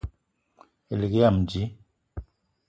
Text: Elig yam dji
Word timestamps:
Elig 0.91 1.13
yam 1.17 1.35
dji 1.49 1.63